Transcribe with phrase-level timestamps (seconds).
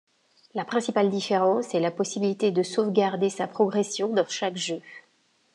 [0.55, 4.81] La principale différence est la possibilité de sauvegarder sa progression dans chaque jeu.